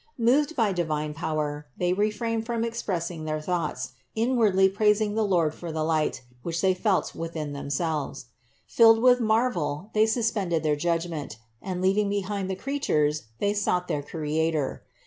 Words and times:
Moved 0.17 0.55
by 0.55 0.73
divine 0.73 1.13
power, 1.13 1.67
they 1.77 1.93
refrained 1.93 2.47
from 2.47 2.63
expressing 2.63 3.25
their 3.25 3.39
thoughts, 3.39 3.91
inwardly 4.15 4.67
prais 4.67 4.99
ing 4.99 5.13
the 5.13 5.21
Lord 5.23 5.53
for 5.53 5.71
the 5.71 5.83
light, 5.83 6.23
which 6.41 6.59
they 6.61 6.73
felt 6.73 7.13
within 7.13 7.53
them 7.53 7.69
selves. 7.69 8.25
Filled 8.65 8.99
with 8.99 9.19
marvel 9.21 9.91
they 9.93 10.07
suspended 10.07 10.63
their 10.63 10.75
judg 10.75 11.07
ment, 11.07 11.37
and 11.61 11.83
leaving 11.83 12.09
behind 12.09 12.49
the 12.49 12.55
creatures, 12.55 13.25
they 13.37 13.53
sought 13.53 13.87
their 13.87 14.01
Creator. 14.01 14.81